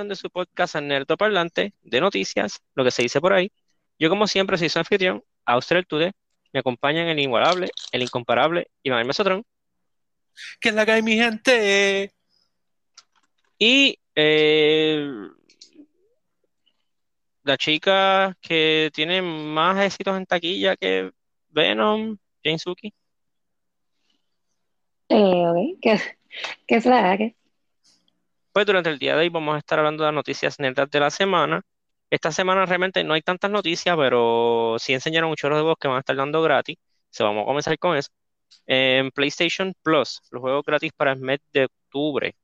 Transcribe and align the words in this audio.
edición 0.00 0.08
de 0.08 0.16
su 0.16 0.30
podcast 0.30 0.76
Parlante 1.18 1.74
de 1.82 2.00
noticias, 2.00 2.60
lo 2.74 2.84
que 2.84 2.90
se 2.90 3.02
dice 3.02 3.20
por 3.20 3.32
ahí. 3.32 3.52
Yo, 3.98 4.08
como 4.08 4.26
siempre, 4.26 4.56
soy 4.56 4.68
su 4.68 4.78
anfitrión, 4.78 5.22
Austria 5.44 5.82
Tude. 5.82 6.12
Me 6.52 6.60
acompañan 6.60 7.06
el 7.08 7.18
inigualable, 7.18 7.70
el 7.92 8.02
incomparable 8.02 8.68
Iván 8.82 9.06
Mesotrón. 9.06 9.44
¿Qué 10.60 10.70
es 10.70 10.74
la 10.74 10.86
que 10.86 10.92
hay, 10.92 11.02
mi 11.02 11.16
gente? 11.16 12.12
Y 13.58 13.98
eh, 14.14 15.06
la 17.44 17.56
chica 17.56 18.36
que 18.40 18.90
tiene 18.92 19.22
más 19.22 19.84
éxitos 19.84 20.16
en 20.16 20.26
taquilla 20.26 20.76
que 20.76 21.10
Venom, 21.50 22.16
Jane 22.42 22.58
Suki. 22.58 22.92
Eh, 25.10 25.76
¿Qué, 25.82 26.00
es 26.68 26.86
la 26.86 27.16
que? 27.18 27.36
Pues 28.52 28.66
durante 28.66 28.90
el 28.90 28.98
día 28.98 29.14
de 29.14 29.22
hoy 29.22 29.28
vamos 29.28 29.54
a 29.54 29.58
estar 29.58 29.78
hablando 29.78 30.02
de 30.02 30.08
las 30.08 30.14
noticias 30.14 30.58
nerdas 30.58 30.90
de 30.90 31.00
la 31.00 31.10
semana. 31.10 31.62
Esta 32.10 32.32
semana 32.32 32.66
realmente 32.66 33.04
no 33.04 33.14
hay 33.14 33.22
tantas 33.22 33.50
noticias, 33.50 33.96
pero 33.96 34.76
sí 34.80 34.92
enseñaron 34.92 35.30
muchos 35.30 35.50
juegos 35.50 35.76
que 35.80 35.88
van 35.88 35.98
a 35.98 36.00
estar 36.00 36.16
dando 36.16 36.42
gratis. 36.42 36.76
Se 37.10 37.22
vamos 37.22 37.42
a 37.42 37.46
comenzar 37.46 37.78
con 37.78 37.96
eso. 37.96 38.10
En 38.66 39.10
PlayStation 39.12 39.74
Plus, 39.82 40.20
los 40.30 40.40
juegos 40.40 40.64
gratis 40.64 40.92
para 40.96 41.12
el 41.12 41.20
mes 41.20 41.40
de 41.52 41.66
octubre. 41.66 42.34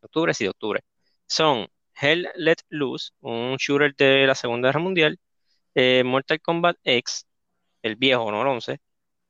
Octubre, 0.00 0.34
sí, 0.34 0.44
de 0.44 0.50
octubre. 0.50 0.80
Son 1.26 1.66
Hell 2.00 2.28
Let 2.36 2.58
Loose, 2.68 3.12
un 3.20 3.56
shooter 3.56 3.94
de 3.96 4.26
la 4.26 4.34
Segunda 4.34 4.68
Guerra 4.68 4.80
Mundial. 4.80 5.18
Eh, 5.74 6.02
Mortal 6.04 6.40
Kombat 6.40 6.76
X, 6.84 7.26
el 7.82 7.96
viejo, 7.96 8.30
no 8.30 8.42
el 8.42 8.48
11. 8.48 8.80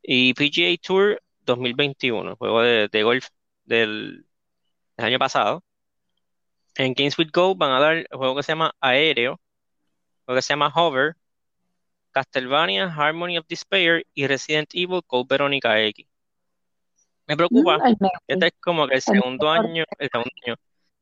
Y 0.02 0.34
PGA 0.34 0.76
Tour 0.82 1.22
2021, 1.42 2.30
el 2.30 2.36
juego 2.36 2.62
de, 2.62 3.02
golf 3.02 3.28
del, 3.64 4.26
año 4.96 5.18
pasado. 5.18 5.62
En 6.76 6.94
Games 6.94 7.18
with 7.18 7.30
Go 7.32 7.54
van 7.54 7.70
a 7.70 7.80
dar 7.80 7.96
el 7.96 8.06
juego 8.10 8.36
que 8.36 8.42
se 8.42 8.52
llama 8.52 8.74
Aéreo, 8.80 9.32
el 9.32 10.24
juego 10.26 10.38
que 10.38 10.42
se 10.42 10.52
llama 10.52 10.72
Hover, 10.74 11.16
Castlevania, 12.12 12.86
Harmony 12.86 13.38
of 13.38 13.46
Despair 13.48 14.06
y 14.14 14.26
Resident 14.26 14.70
Evil 14.72 15.02
Code 15.06 15.26
Veronica 15.28 15.80
X. 15.80 16.06
Me 17.26 17.36
preocupa, 17.36 17.78
mm, 17.78 18.06
este 18.28 18.46
es 18.46 18.52
como 18.60 18.86
que 18.86 18.96
el 18.96 19.02
segundo 19.02 19.50
año, 19.50 19.84
el 19.98 20.10
segundo 20.10 20.30
año, 20.46 20.56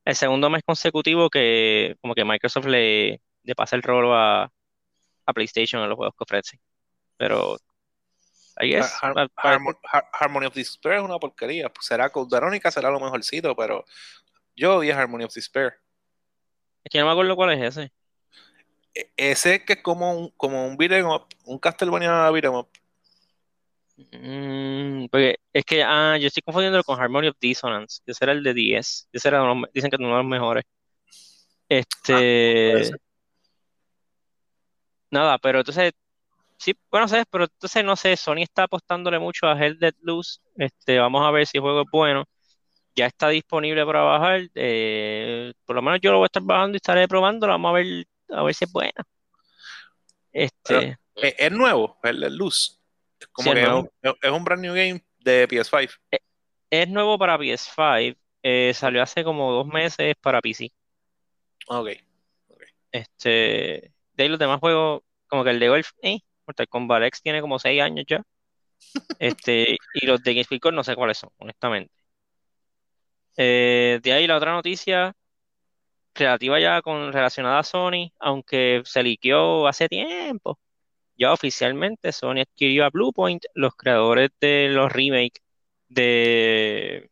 el 0.04 0.16
segundo 0.16 0.50
mes 0.50 0.62
consecutivo 0.64 1.28
que 1.28 1.96
como 2.00 2.14
que 2.14 2.24
Microsoft 2.24 2.66
le, 2.66 3.20
le 3.42 3.54
pasa 3.54 3.76
el 3.76 3.82
rol 3.82 4.12
a, 4.12 4.50
a 5.26 5.32
PlayStation 5.32 5.82
en 5.82 5.88
los 5.88 5.96
juegos 5.96 6.14
que 6.16 6.24
ofrece. 6.24 6.60
Pero 7.16 7.58
Harmony 10.12 10.46
of 10.46 10.54
Despair 10.54 10.96
es 10.96 11.02
una 11.02 11.18
porquería. 11.18 11.68
Pues 11.68 11.86
será 11.86 12.10
Code 12.10 12.28
Veronica, 12.30 12.70
será 12.70 12.90
lo 12.90 13.00
mejorcito, 13.00 13.54
pero 13.56 13.84
yo 14.54 14.78
vi 14.80 14.90
Harmony 14.90 15.24
of 15.24 15.34
Despair. 15.34 15.74
Es 16.84 16.90
que 16.90 16.98
no 16.98 17.06
me 17.06 17.12
acuerdo 17.12 17.36
cuál 17.36 17.52
es 17.52 17.76
ese. 17.76 17.92
E, 18.94 19.10
ese 19.16 19.64
que 19.64 19.74
es 19.74 19.82
como 19.82 20.12
un, 20.12 20.30
como 20.36 20.66
un 20.66 20.76
beat'em 20.76 21.06
up, 21.06 21.26
un 21.44 21.58
Castlevania 21.58 22.30
beat'em 22.30 22.54
up. 22.54 22.68
Mm, 23.96 25.06
porque 25.10 25.36
es 25.52 25.64
que 25.64 25.82
ah, 25.82 26.16
yo 26.18 26.26
estoy 26.26 26.42
confundiendo 26.42 26.82
con 26.82 27.00
Harmony 27.00 27.28
of 27.28 27.36
Dissonance. 27.40 28.02
Ese 28.06 28.24
era 28.24 28.32
el 28.32 28.42
de 28.42 28.54
10. 28.54 29.08
Ese 29.12 29.28
era 29.28 29.42
dicen 29.72 29.90
que 29.90 29.96
es 29.96 30.00
uno 30.00 30.10
de 30.10 30.22
los 30.22 30.26
mejores. 30.26 30.64
Este. 31.68 32.92
Ah, 32.92 32.96
nada, 35.10 35.38
pero 35.38 35.60
entonces. 35.60 35.92
Sí, 36.62 36.76
bueno, 36.92 37.08
sabes, 37.08 37.24
pero 37.28 37.44
entonces 37.44 37.84
no 37.84 37.96
sé, 37.96 38.16
Sony 38.16 38.42
está 38.42 38.62
apostándole 38.62 39.18
mucho 39.18 39.48
a 39.48 39.58
Hell 39.58 39.80
Dead 39.80 39.94
Loose. 40.00 40.38
Este, 40.54 40.96
vamos 40.96 41.26
a 41.26 41.32
ver 41.32 41.44
si 41.44 41.58
el 41.58 41.62
juego 41.62 41.80
es 41.80 41.88
bueno. 41.90 42.24
Ya 42.94 43.06
está 43.06 43.30
disponible 43.30 43.84
para 43.84 44.02
bajar. 44.02 44.42
Eh, 44.54 45.52
por 45.64 45.74
lo 45.74 45.82
menos 45.82 45.98
yo 46.00 46.12
lo 46.12 46.18
voy 46.18 46.26
a 46.26 46.26
estar 46.26 46.44
bajando 46.44 46.76
y 46.76 46.78
estaré 46.78 47.08
probando. 47.08 47.48
Vamos 47.48 47.68
a 47.68 47.72
ver, 47.72 48.06
a 48.28 48.44
ver 48.44 48.54
si 48.54 48.64
es 48.64 48.70
buena. 48.70 48.92
Este. 50.30 50.98
Eh, 51.16 51.34
¿Es 51.36 51.50
nuevo, 51.50 51.98
Hell 52.00 52.20
Dead 52.20 52.30
Loose? 52.30 52.74
Como 53.32 53.54
que 53.54 53.62
es, 53.62 54.30
un, 54.30 54.44
brand 54.44 54.62
new 54.62 54.72
game 54.72 55.04
de 55.18 55.48
PS5. 55.48 55.98
Eh, 56.12 56.20
es, 56.70 56.88
nuevo 56.88 57.18
para 57.18 57.36
PS5. 57.38 58.16
Eh, 58.44 58.72
salió 58.72 59.02
hace 59.02 59.24
como 59.24 59.50
dos 59.50 59.66
meses 59.66 60.14
para 60.20 60.40
PC. 60.40 60.70
Ok. 61.66 61.88
Este, 62.92 63.92
de 64.12 64.22
ahí 64.22 64.28
los 64.28 64.38
demás 64.38 64.60
juegos, 64.60 65.02
como 65.26 65.42
que 65.42 65.50
el 65.50 65.58
de 65.58 65.68
Golf, 65.68 65.90
eh, 66.02 66.20
Mortal 66.46 66.68
Kombat 66.68 67.02
X 67.04 67.22
tiene 67.22 67.40
como 67.40 67.58
seis 67.58 67.80
años 67.82 68.04
ya. 68.08 68.22
Este, 69.18 69.76
y 69.94 70.06
los 70.06 70.22
de 70.22 70.34
GameSpeak 70.34 70.72
no 70.72 70.84
sé 70.84 70.94
cuáles 70.96 71.18
son, 71.18 71.30
honestamente. 71.38 71.94
Eh, 73.36 74.00
de 74.02 74.12
ahí 74.12 74.26
la 74.26 74.36
otra 74.36 74.52
noticia 74.52 75.14
relativa 76.14 76.60
ya 76.60 76.82
con 76.82 77.12
relacionada 77.12 77.60
a 77.60 77.64
Sony, 77.64 78.12
aunque 78.18 78.82
se 78.84 79.02
liqueó 79.02 79.66
hace 79.66 79.88
tiempo, 79.88 80.58
ya 81.16 81.32
oficialmente 81.32 82.12
Sony 82.12 82.40
adquirió 82.42 82.84
a 82.84 82.90
Bluepoint, 82.90 83.44
los 83.54 83.74
creadores 83.76 84.30
de 84.40 84.68
los 84.70 84.92
remakes 84.92 85.42
de 85.88 87.10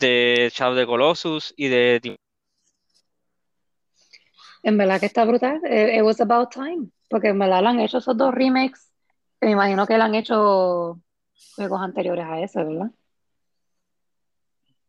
de 0.00 0.50
Shadow 0.54 0.76
the 0.76 0.86
Colossus 0.86 1.54
y 1.56 1.68
de 1.68 2.18
en 4.62 4.78
verdad 4.78 5.00
que 5.00 5.06
está 5.06 5.24
brutal. 5.24 5.60
Eh, 5.64 5.96
it, 5.98 6.02
was 6.02 6.20
about 6.20 6.50
time. 6.52 6.88
Porque 7.08 7.28
en 7.28 7.38
verdad 7.38 7.66
han 7.66 7.80
hecho 7.80 7.98
esos 7.98 8.16
dos 8.16 8.34
remakes. 8.34 8.92
Me 9.40 9.50
imagino 9.50 9.86
que 9.86 9.96
le 9.96 10.04
han 10.04 10.14
hecho 10.14 11.00
juegos 11.56 11.80
anteriores 11.80 12.24
a 12.24 12.40
ese, 12.40 12.62
¿verdad? 12.62 12.90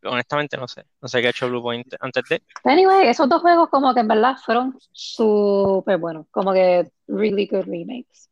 honestamente 0.04 0.58
no 0.58 0.68
sé. 0.68 0.84
No 1.02 1.08
sé 1.08 1.22
qué 1.22 1.28
ha 1.28 1.30
hecho 1.30 1.48
Bluepoint 1.48 1.94
antes 2.00 2.24
de. 2.30 2.42
Anyway, 2.64 3.08
esos 3.08 3.28
dos 3.30 3.42
juegos 3.42 3.70
como 3.70 3.94
que 3.94 4.00
en 4.00 4.08
verdad 4.08 4.36
fueron 4.44 4.78
súper 4.92 5.98
buenos. 5.98 6.28
Como 6.32 6.54
que 6.54 6.92
really 7.08 7.48
good 7.48 7.66
remakes. 7.66 8.30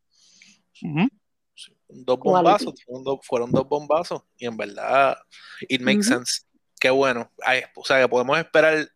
Dos 1.88 2.20
bombazos, 2.20 2.76
fueron 3.24 3.52
dos, 3.52 3.68
bombazos. 3.68 4.22
Y 4.38 4.46
en 4.46 4.58
verdad, 4.58 5.18
it 5.68 5.82
makes 5.82 6.04
sense. 6.04 6.42
Qué 6.80 6.90
bueno. 6.90 7.32
o 7.76 7.84
sea, 7.84 8.02
que 8.02 8.08
podemos 8.08 8.38
esperar 8.38 8.88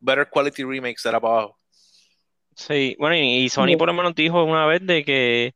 better 0.00 0.28
quality 0.28 0.64
remakes 0.64 1.02
de 1.02 1.12
la 1.12 1.20
para 1.20 1.34
abajo. 1.34 1.57
Sí, 2.58 2.96
bueno, 2.98 3.14
y, 3.14 3.48
Sony 3.48 3.78
por 3.78 3.86
lo 3.86 3.94
menos 3.94 4.16
dijo 4.16 4.42
una 4.42 4.66
vez 4.66 4.84
de 4.84 5.04
que 5.04 5.54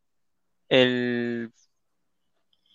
el 0.68 1.50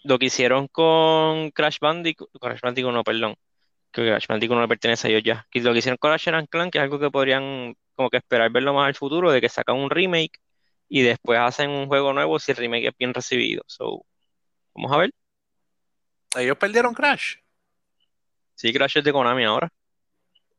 lo 0.04 0.20
que 0.20 0.26
hicieron 0.26 0.68
con 0.68 1.50
Crash 1.52 1.78
Bandicoot, 1.80 2.30
Crash 2.40 2.60
Bandicoot 2.62 2.94
no, 2.94 3.04
perdón, 3.06 3.36
que 3.90 4.02
Crash 4.02 4.28
Bandicoot 4.28 4.56
no 4.58 4.62
le 4.62 4.68
pertenece 4.68 5.08
a 5.08 5.12
ellos 5.12 5.24
ya. 5.24 5.48
Que 5.50 5.62
lo 5.62 5.72
que 5.72 5.80
hicieron 5.80 5.98
con 5.98 6.12
Ratchet 6.12 6.34
and 6.34 6.50
Clank, 6.50 6.74
que 6.74 6.78
es 6.78 6.84
algo 6.84 7.00
que 7.00 7.10
podrían 7.10 7.74
como 7.96 8.10
que 8.10 8.18
esperar 8.18 8.52
verlo 8.52 8.74
más 8.74 8.88
al 8.88 8.96
futuro, 8.96 9.32
de 9.32 9.40
que 9.40 9.48
sacan 9.48 9.78
un 9.78 9.90
remake 9.90 10.40
y 10.90 11.04
después 11.04 11.40
hacen 11.40 11.70
un 11.70 11.88
juego 11.88 12.12
nuevo 12.12 12.38
si 12.38 12.52
el 12.52 12.58
remake 12.58 12.88
es 12.88 12.98
bien 13.00 13.14
recibido. 13.14 13.64
So, 13.66 14.06
vamos 14.76 14.92
a 14.92 14.98
ver. 14.98 15.12
¿Ellos 16.36 16.58
perdieron 16.58 16.94
Crash? 16.94 17.36
Sí, 18.56 18.74
Crash 18.74 18.98
es 18.98 19.06
de 19.06 19.14
Konami 19.14 19.46
ahora. 19.46 19.72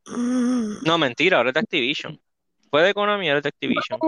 No, 0.07 0.97
mentira, 0.97 1.37
ahora 1.37 1.51
es 1.51 1.53
de 1.53 1.59
Activision. 1.59 2.19
Fue 2.69 2.83
de 2.83 2.93
Konami, 2.93 3.29
es 3.29 3.43
de 3.43 3.49
Activision. 3.49 3.99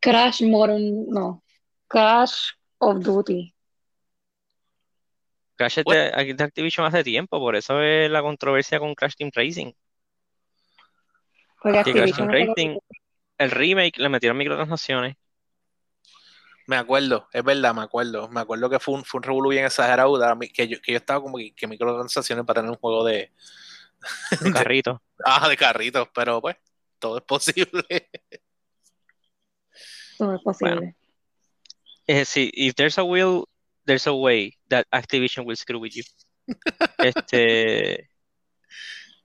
Crash 0.00 0.42
Modern, 0.42 1.08
no. 1.08 1.42
Crash 1.88 2.52
of 2.78 3.02
Duty. 3.02 3.54
Crash 5.56 5.78
es 5.78 5.84
de, 5.84 6.44
Activision 6.44 6.86
hace 6.86 7.04
tiempo, 7.04 7.38
por 7.38 7.56
eso 7.56 7.80
es 7.80 8.10
la 8.10 8.22
controversia 8.22 8.78
con 8.78 8.94
Crash 8.94 9.14
Team 9.16 9.30
Racing. 9.34 9.72
Crash 11.60 11.84
Team 11.84 12.28
Racing, 12.28 12.78
el 13.38 13.50
remake 13.50 13.98
le 13.98 14.08
metieron 14.08 14.36
microtransacciones. 14.36 15.16
Me 16.66 16.76
acuerdo, 16.76 17.28
es 17.32 17.44
verdad, 17.44 17.74
me 17.74 17.82
acuerdo. 17.82 18.28
Me 18.28 18.40
acuerdo 18.40 18.70
que 18.70 18.78
fue 18.78 18.94
un, 18.94 19.04
fue 19.04 19.18
un 19.18 19.22
revolú 19.22 19.50
bien 19.50 19.66
exagerado, 19.66 20.18
que 20.52 20.66
yo, 20.68 20.80
que 20.80 20.92
yo 20.92 20.98
estaba 20.98 21.20
como 21.20 21.36
que, 21.38 21.66
microtransacciones 21.66 22.44
para 22.44 22.60
tener 22.60 22.70
un 22.70 22.78
juego 22.78 23.04
de... 23.04 23.32
De 24.40 24.52
carritos. 24.52 24.98
ah, 25.24 25.48
de 25.48 25.56
carritos, 25.56 26.08
pero 26.14 26.40
pues, 26.40 26.56
todo 27.04 27.18
es 27.18 27.24
posible. 27.24 28.08
todo 30.16 30.36
es 30.36 30.42
posible. 30.42 30.96
Eh, 32.06 32.24
sí, 32.24 32.50
if 32.54 32.74
there's 32.76 32.96
a 32.96 33.04
will, 33.04 33.44
there's 33.84 34.06
a 34.06 34.12
way 34.12 34.56
that 34.70 34.86
Activision 34.90 35.44
will 35.44 35.54
screw 35.54 35.78
with 35.78 35.92
you. 35.92 36.02
este, 36.98 38.08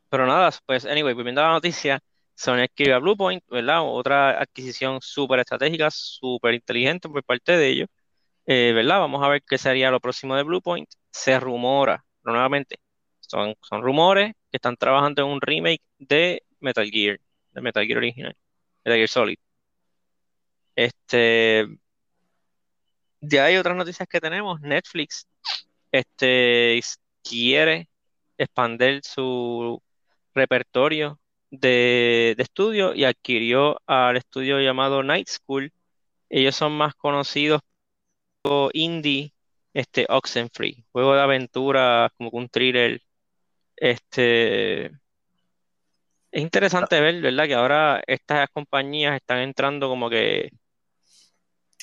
pero 0.09 0.27
nada, 0.27 0.51
pues, 0.65 0.83
anyway, 0.85 1.13
volviendo 1.13 1.39
a 1.39 1.45
la 1.45 1.53
noticia, 1.53 2.01
Sony 2.35 2.63
adquirió 2.63 2.97
a 2.97 2.99
Bluepoint, 2.99 3.45
¿verdad? 3.49 3.81
Otra 3.83 4.41
adquisición 4.41 4.99
súper 5.01 5.39
estratégica, 5.39 5.89
súper 5.89 6.55
inteligente 6.55 7.07
por 7.07 7.23
parte 7.23 7.55
de 7.55 7.67
ellos, 7.69 7.87
eh, 8.45 8.73
¿verdad? 8.75 8.99
Vamos 8.99 9.23
a 9.23 9.29
ver 9.29 9.41
qué 9.47 9.57
sería 9.57 9.89
lo 9.89 10.01
próximo 10.01 10.35
de 10.35 10.43
Bluepoint. 10.43 10.89
Se 11.11 11.39
rumora, 11.39 12.03
nuevamente, 12.23 12.75
son, 13.21 13.55
son 13.61 13.81
rumores 13.83 14.33
que 14.51 14.57
están 14.57 14.75
trabajando 14.75 15.21
en 15.21 15.29
un 15.29 15.39
remake 15.41 15.81
de 15.97 16.43
Metal 16.59 16.89
Gear, 16.89 17.19
de 17.51 17.61
Metal 17.61 17.85
Gear 17.85 17.97
original, 17.97 18.35
Metal 18.83 18.97
Gear 18.97 19.09
Solid. 19.09 19.37
Este, 20.75 21.67
ya 23.21 23.45
hay 23.45 23.57
otras 23.57 23.75
noticias 23.77 24.07
que 24.07 24.21
tenemos. 24.21 24.61
Netflix 24.61 25.27
este, 25.91 26.81
quiere 27.23 27.89
expandir 28.37 29.01
su 29.03 29.81
repertorio 30.33 31.19
de, 31.51 32.35
de 32.37 32.43
estudio 32.43 32.93
y 32.95 33.05
adquirió 33.05 33.81
al 33.87 34.17
estudio 34.17 34.59
llamado 34.61 35.03
Night 35.03 35.27
School. 35.29 35.73
Ellos 36.29 36.55
son 36.55 36.73
más 36.73 36.95
conocidos 36.95 37.61
como 38.41 38.69
indie, 38.73 39.33
este 39.73 40.05
Oxenfree, 40.09 40.85
juego 40.91 41.15
de 41.15 41.21
aventura, 41.21 42.11
como 42.17 42.29
un 42.31 42.49
thriller. 42.49 43.01
Este 43.75 44.91
es 46.39 46.43
interesante 46.43 46.99
ver, 47.01 47.21
¿verdad? 47.21 47.45
Que 47.45 47.53
ahora 47.53 48.01
estas 48.07 48.49
compañías 48.49 49.15
están 49.15 49.39
entrando 49.39 49.89
como 49.89 50.09
que 50.09 50.49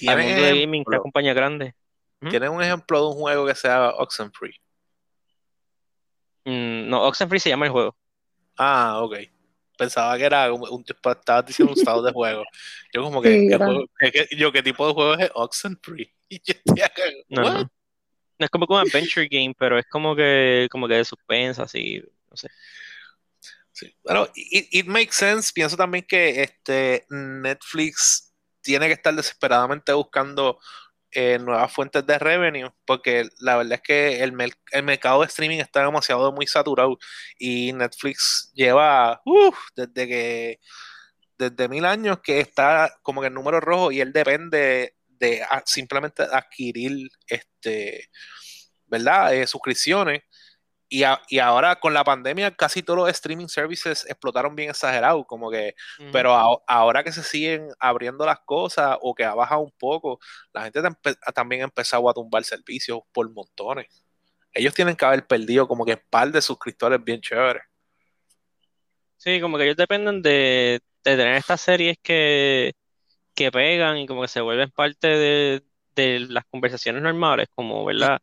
al 0.06 0.22
mundo 0.22 0.42
de 0.42 0.60
gaming, 0.60 0.82
estas 0.82 1.00
compañías 1.00 1.34
grandes. 1.34 1.74
¿Tienes 2.30 2.48
un 2.48 2.62
ejemplo 2.62 3.00
de 3.00 3.06
un 3.08 3.14
juego 3.14 3.46
que 3.46 3.54
sea 3.54 3.90
Oxenfree? 3.90 4.54
Mm, 6.44 6.88
no, 6.88 7.02
Oxenfree 7.02 7.40
se 7.40 7.50
llama 7.50 7.66
el 7.66 7.72
juego. 7.72 7.96
Ah, 8.56 9.00
ok. 9.02 9.16
Pensaba 9.76 10.16
que 10.16 10.24
era 10.24 10.50
un, 10.52 10.66
un 10.70 10.84
estaba 10.88 11.42
diciendo 11.42 11.72
un 11.72 11.78
estado 11.78 12.02
de 12.02 12.12
juego. 12.12 12.42
Yo 12.92 13.02
como 13.02 13.20
que, 13.20 13.46
¿qué, 13.48 13.56
juego, 13.56 13.84
¿qué, 13.98 14.26
yo, 14.36 14.50
¿qué 14.50 14.62
tipo 14.62 14.86
de 14.86 14.94
juego 14.94 15.14
es 15.14 15.30
Oxenfree? 15.34 16.12
Y 16.28 16.40
yo 16.42 16.54
no, 17.28 17.42
no, 17.42 17.54
no. 17.60 17.70
es 18.40 18.50
como 18.50 18.66
un 18.68 18.78
adventure 18.78 19.28
game, 19.30 19.54
pero 19.56 19.78
es 19.78 19.86
como 19.86 20.16
que, 20.16 20.66
como 20.72 20.88
que 20.88 20.94
de 20.94 21.04
suspensa, 21.04 21.62
así, 21.62 22.02
no 22.28 22.36
sé. 22.36 22.48
Sí. 23.76 23.94
Bueno, 24.02 24.26
it, 24.34 24.68
it, 24.70 24.86
makes 24.86 25.12
sense. 25.12 25.52
Pienso 25.54 25.76
también 25.76 26.06
que 26.08 26.42
este 26.42 27.04
Netflix 27.10 28.32
tiene 28.62 28.86
que 28.86 28.94
estar 28.94 29.14
desesperadamente 29.14 29.92
buscando 29.92 30.58
eh, 31.10 31.38
nuevas 31.38 31.70
fuentes 31.70 32.06
de 32.06 32.18
revenue, 32.18 32.70
porque 32.86 33.28
la 33.38 33.56
verdad 33.58 33.74
es 33.74 33.82
que 33.82 34.22
el, 34.22 34.32
mercado 34.32 35.20
de 35.20 35.26
streaming 35.26 35.58
está 35.58 35.80
demasiado 35.80 36.32
muy 36.32 36.46
saturado 36.46 36.98
y 37.38 37.72
Netflix 37.74 38.50
lleva 38.54 39.22
desde 39.76 40.08
que 40.08 40.60
desde 41.38 41.68
mil 41.68 41.84
años 41.84 42.20
que 42.22 42.40
está 42.40 42.98
como 43.02 43.20
que 43.20 43.26
el 43.26 43.34
número 43.34 43.60
rojo 43.60 43.92
y 43.92 44.00
él 44.00 44.12
depende 44.12 44.96
de 45.06 45.42
simplemente 45.66 46.22
adquirir 46.22 47.10
este 47.26 48.08
verdad 48.86 49.34
eh, 49.34 49.46
suscripciones 49.46 50.22
y, 50.88 51.38
ahora 51.38 51.76
con 51.76 51.94
la 51.94 52.04
pandemia 52.04 52.54
casi 52.54 52.82
todos 52.82 52.98
los 52.98 53.08
streaming 53.10 53.48
services 53.48 54.04
explotaron 54.08 54.54
bien 54.54 54.70
exagerado, 54.70 55.24
como 55.24 55.50
que, 55.50 55.74
pero 56.12 56.32
ahora 56.66 57.02
que 57.02 57.12
se 57.12 57.22
siguen 57.22 57.68
abriendo 57.80 58.24
las 58.24 58.40
cosas 58.40 58.96
o 59.00 59.14
que 59.14 59.24
ha 59.24 59.34
bajado 59.34 59.62
un 59.62 59.72
poco, 59.72 60.20
la 60.52 60.64
gente 60.64 60.80
también 61.34 61.62
ha 61.62 61.64
empezado 61.64 62.08
a 62.08 62.14
tumbar 62.14 62.44
servicios 62.44 63.00
por 63.12 63.30
montones. 63.32 64.04
Ellos 64.52 64.74
tienen 64.74 64.96
que 64.96 65.04
haber 65.04 65.26
perdido 65.26 65.66
como 65.68 65.84
que 65.84 65.94
un 65.94 66.02
par 66.08 66.30
de 66.30 66.40
suscriptores 66.40 67.02
bien 67.02 67.20
chéveres. 67.20 67.62
Sí, 69.16 69.40
como 69.40 69.58
que 69.58 69.64
ellos 69.64 69.76
dependen 69.76 70.22
de, 70.22 70.80
tener 71.02 71.34
estas 71.36 71.60
series 71.60 71.96
que, 72.02 72.74
que 73.34 73.50
pegan 73.50 73.98
y 73.98 74.06
como 74.06 74.22
que 74.22 74.28
se 74.28 74.40
vuelven 74.40 74.70
parte 74.70 75.08
de, 75.08 75.62
de 75.96 76.20
las 76.20 76.44
conversaciones 76.46 77.02
normales, 77.02 77.48
como, 77.54 77.84
¿verdad? 77.84 78.20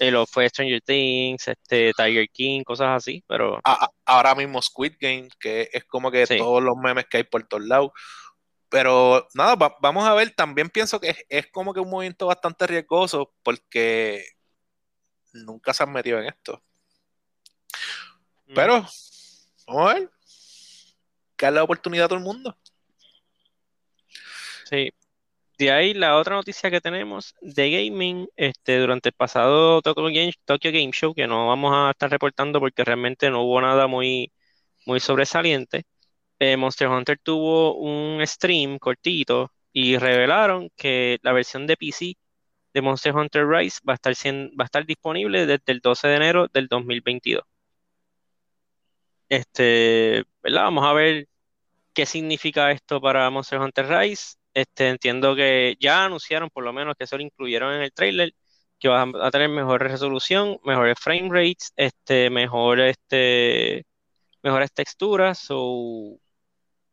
Eh, 0.00 0.10
lo 0.10 0.26
fue 0.26 0.48
Stranger 0.48 0.80
Things, 0.80 1.46
este, 1.46 1.92
Tiger 1.92 2.26
King, 2.30 2.62
cosas 2.62 2.96
así, 2.96 3.22
pero... 3.28 3.60
ahora 4.06 4.34
mismo 4.34 4.62
Squid 4.62 4.94
Game, 4.98 5.28
que 5.38 5.68
es 5.70 5.84
como 5.84 6.10
que 6.10 6.26
todos 6.26 6.62
los 6.62 6.74
memes 6.78 7.04
que 7.04 7.18
hay 7.18 7.24
por 7.24 7.46
todos 7.46 7.66
lados. 7.66 7.90
Pero 8.70 9.28
nada, 9.34 9.56
vamos 9.82 10.06
a 10.06 10.14
ver, 10.14 10.30
también 10.34 10.70
pienso 10.70 10.98
que 11.00 11.26
es, 11.28 11.46
como 11.48 11.74
que 11.74 11.80
un 11.80 11.90
movimiento 11.90 12.28
bastante 12.28 12.66
riesgoso 12.66 13.34
porque 13.42 14.24
nunca 15.34 15.74
se 15.74 15.82
han 15.82 15.92
metido 15.92 16.18
en 16.18 16.28
esto. 16.28 16.62
Mm. 18.46 18.54
Pero, 18.54 18.86
vamos 19.66 19.90
a 19.90 19.94
ver. 19.94 20.10
Que 21.36 21.44
es 21.44 21.52
la 21.52 21.62
oportunidad 21.62 22.06
a 22.06 22.08
todo 22.08 22.18
el 22.18 22.24
mundo. 22.24 22.56
Sí, 24.64 24.90
de 25.60 25.70
ahí 25.72 25.94
la 25.94 26.16
otra 26.16 26.36
noticia 26.36 26.70
que 26.70 26.80
tenemos 26.80 27.34
de 27.42 27.70
gaming, 27.70 28.26
este, 28.36 28.78
durante 28.78 29.10
el 29.10 29.14
pasado 29.14 29.82
Tokyo 29.82 30.04
Game, 30.04 30.92
Show, 30.92 31.14
que 31.14 31.26
no 31.26 31.48
vamos 31.48 31.72
a 31.74 31.90
estar 31.90 32.10
reportando 32.10 32.60
porque 32.60 32.82
realmente 32.84 33.30
no 33.30 33.42
hubo 33.42 33.60
nada 33.60 33.86
muy, 33.86 34.32
muy 34.86 35.00
sobresaliente. 35.00 35.84
Eh, 36.40 36.56
Monster 36.56 36.88
Hunter 36.88 37.18
tuvo 37.22 37.76
un 37.76 38.26
stream 38.26 38.78
cortito 38.78 39.52
y 39.72 39.98
revelaron 39.98 40.70
que 40.76 41.18
la 41.22 41.32
versión 41.32 41.66
de 41.66 41.76
PC 41.76 42.16
de 42.74 42.82
Monster 42.82 43.14
Hunter 43.16 43.46
Rise 43.48 43.80
va 43.88 43.94
a 43.94 43.96
estar, 43.96 44.14
va 44.58 44.64
a 44.64 44.66
estar 44.66 44.86
disponible 44.86 45.46
desde 45.46 45.72
el 45.72 45.80
12 45.80 46.08
de 46.08 46.16
enero 46.16 46.48
del 46.52 46.68
2022. 46.68 47.44
Este, 49.28 50.24
Vamos 50.42 50.84
a 50.84 50.92
ver 50.92 51.28
qué 51.94 52.06
significa 52.06 52.72
esto 52.72 53.00
para 53.00 53.30
Monster 53.30 53.60
Hunter 53.60 53.88
Rise. 53.88 54.36
Este, 54.54 54.88
entiendo 54.88 55.36
que 55.36 55.76
ya 55.80 56.04
anunciaron 56.04 56.50
por 56.50 56.64
lo 56.64 56.72
menos 56.72 56.96
que 56.96 57.04
eso 57.04 57.16
lo 57.16 57.22
incluyeron 57.22 57.74
en 57.74 57.82
el 57.82 57.92
trailer, 57.92 58.34
que 58.78 58.88
va 58.88 59.02
a 59.22 59.30
tener 59.30 59.48
mejor 59.48 59.82
resolución, 59.82 60.58
mejores 60.64 60.98
frame 60.98 61.28
rates, 61.30 61.72
este, 61.76 62.30
mejor, 62.30 62.80
este, 62.80 63.86
mejores 64.42 64.72
texturas. 64.72 65.46
o 65.50 66.18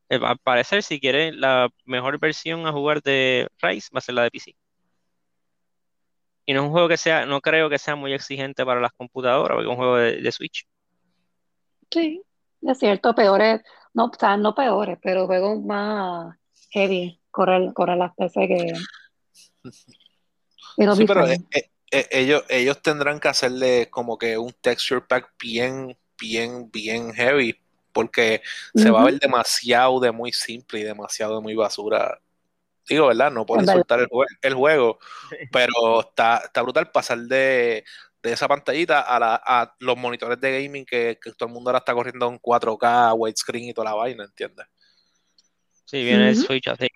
eh, 0.09 0.17
va 0.19 0.31
a 0.31 0.35
parecer, 0.35 0.83
si 0.83 0.99
quieren, 0.99 1.39
la 1.41 1.69
mejor 1.85 2.19
versión 2.19 2.65
a 2.65 2.71
jugar 2.71 3.01
de 3.01 3.49
Rise 3.61 3.89
va 3.93 3.99
a 3.99 4.01
ser 4.01 4.15
la 4.15 4.23
de 4.23 4.31
PC. 4.31 4.55
Y 6.45 6.53
no 6.53 6.61
es 6.61 6.65
un 6.65 6.71
juego 6.71 6.87
que 6.87 6.97
sea, 6.97 7.25
no 7.25 7.41
creo 7.41 7.69
que 7.69 7.77
sea 7.77 7.95
muy 7.95 8.13
exigente 8.13 8.65
para 8.65 8.79
las 8.79 8.93
computadoras, 8.93 9.55
porque 9.55 9.65
es 9.65 9.69
un 9.69 9.75
juego 9.75 9.97
de, 9.97 10.31
Switch. 10.31 10.65
Sí, 11.91 12.21
es 12.61 12.79
cierto, 12.79 13.13
peores, 13.13 13.61
no, 13.93 14.05
o 14.05 14.13
sea, 14.17 14.37
no 14.37 14.55
peores, 14.55 14.97
pero 15.01 15.27
juegos 15.27 15.61
más 15.63 16.37
heavy 16.71 17.21
correr, 17.37 17.97
las 17.97 18.15
PC 18.15 18.47
que... 18.47 18.73
sí, 20.95 21.05
pero 21.05 21.27
eh, 21.27 21.37
eh, 21.51 21.69
eh, 21.91 22.07
ellos, 22.11 22.43
ellos 22.49 22.81
tendrán 22.81 23.19
que 23.19 23.27
hacerle 23.27 23.89
como 23.89 24.17
que 24.17 24.37
un 24.37 24.53
texture 24.53 25.01
pack 25.01 25.33
bien, 25.39 25.95
bien, 26.19 26.71
bien 26.71 27.13
heavy, 27.13 27.59
porque 27.93 28.41
se 28.73 28.89
va 28.89 29.01
a 29.01 29.05
ver 29.05 29.19
demasiado 29.19 29.99
de 29.99 30.11
muy 30.11 30.31
simple 30.31 30.79
y 30.79 30.83
demasiado 30.83 31.35
de 31.35 31.41
muy 31.41 31.55
basura. 31.55 32.19
Digo, 32.89 33.07
¿verdad? 33.07 33.31
No 33.31 33.45
pueden 33.45 33.67
soltar 33.67 33.99
el, 33.99 34.07
el, 34.41 34.53
juego, 34.53 34.97
pero 35.51 35.99
está, 35.99 36.37
está 36.45 36.61
brutal 36.61 36.89
pasar 36.89 37.19
de, 37.19 37.83
de 38.23 38.31
esa 38.31 38.47
pantallita 38.47 39.01
a, 39.01 39.19
la, 39.19 39.41
a, 39.45 39.75
los 39.79 39.97
monitores 39.97 40.39
de 40.39 40.63
gaming 40.63 40.85
que, 40.85 41.19
que, 41.21 41.33
todo 41.33 41.49
el 41.49 41.53
mundo 41.53 41.69
ahora 41.69 41.79
está 41.79 41.93
corriendo 41.93 42.29
en 42.29 42.39
4K, 42.39 43.13
widescreen 43.17 43.65
y 43.65 43.73
toda 43.73 43.91
la 43.91 43.95
vaina, 43.95 44.23
¿entiendes? 44.23 44.67
Sí, 45.87 46.03
viene 46.03 46.29
el 46.29 46.35
Switch 46.35 46.67
así 46.67 46.89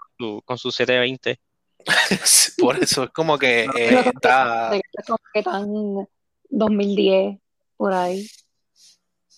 con 0.43 0.57
su, 0.57 0.69
720. 0.69 1.39
Por 2.57 2.77
eso 2.77 3.05
es 3.05 3.09
como 3.11 3.37
que 3.37 3.63
eh, 3.63 4.11
está. 4.13 4.69
Como 5.07 5.17
que 5.33 5.39
están 5.39 6.07
2010 6.49 7.39
por 7.77 7.93
ahí. 7.93 8.27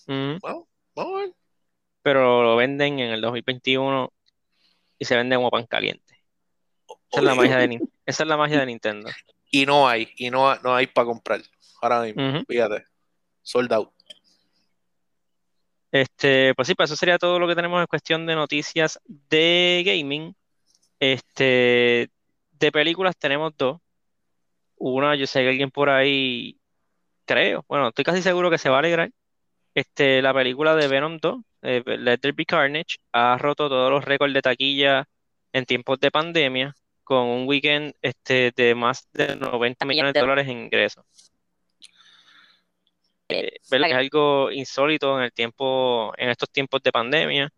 Bueno, 0.06 0.68
vamos 0.96 1.14
a 1.14 1.18
ver. 1.20 1.32
Pero 2.02 2.42
lo 2.42 2.56
venden 2.56 2.98
en 2.98 3.12
el 3.12 3.20
2021 3.20 4.12
y 4.98 5.04
se 5.04 5.16
venden 5.16 5.38
como 5.38 5.50
pan 5.50 5.66
caliente. 5.66 6.18
Esa, 7.10 7.20
es 7.20 7.24
la 7.24 7.34
magia 7.36 7.56
de, 7.56 7.80
esa 8.06 8.22
es 8.24 8.28
la 8.28 8.36
magia 8.36 8.58
de 8.58 8.66
Nintendo. 8.66 9.08
Y 9.52 9.66
no 9.66 9.88
hay, 9.88 10.08
y 10.16 10.30
no, 10.30 10.54
no 10.56 10.74
hay 10.74 10.88
para 10.88 11.06
comprar. 11.06 11.40
Ahora 11.80 12.02
mismo, 12.02 12.42
fíjate. 12.48 12.84
Sold 13.42 13.72
out. 13.72 13.92
Este, 15.94 16.56
pues 16.56 16.66
sí, 16.66 16.74
pues 16.74 16.90
eso 16.90 16.96
sería 16.96 17.18
todo 17.18 17.38
lo 17.38 17.46
que 17.46 17.54
tenemos 17.54 17.80
en 17.80 17.86
cuestión 17.86 18.26
de 18.26 18.34
noticias 18.34 18.98
de 19.06 19.84
gaming. 19.86 20.34
Este, 20.98 22.10
de 22.50 22.72
películas 22.72 23.16
tenemos 23.16 23.56
dos. 23.56 23.80
Una, 24.76 25.14
yo 25.14 25.28
sé 25.28 25.42
que 25.42 25.50
alguien 25.50 25.70
por 25.70 25.90
ahí, 25.90 26.58
creo, 27.26 27.64
bueno, 27.68 27.90
estoy 27.90 28.04
casi 28.04 28.22
seguro 28.22 28.50
que 28.50 28.58
se 28.58 28.70
va 28.70 28.76
a 28.76 28.78
alegrar. 28.80 29.10
Este, 29.72 30.20
la 30.20 30.34
película 30.34 30.74
de 30.74 30.88
Venom 30.88 31.18
2, 31.22 31.36
eh, 31.62 31.84
Let 31.86 32.18
There 32.18 32.32
Be 32.32 32.44
Carnage, 32.44 32.96
ha 33.12 33.38
roto 33.38 33.68
todos 33.68 33.88
los 33.88 34.04
récords 34.04 34.34
de 34.34 34.42
taquilla 34.42 35.06
en 35.52 35.64
tiempos 35.64 36.00
de 36.00 36.10
pandemia, 36.10 36.74
con 37.04 37.28
un 37.28 37.46
weekend 37.46 37.94
este, 38.02 38.52
de 38.56 38.74
más 38.74 39.08
de 39.12 39.36
90 39.36 39.86
millones 39.86 40.12
de 40.12 40.20
dólares 40.20 40.48
en 40.48 40.58
ingresos. 40.58 41.04
Eh, 43.28 43.52
es 43.62 43.92
algo 43.92 44.50
insólito 44.50 45.18
en 45.18 45.24
el 45.24 45.32
tiempo, 45.32 46.12
en 46.16 46.28
estos 46.30 46.50
tiempos 46.50 46.82
de 46.82 46.92
pandemia. 46.92 47.50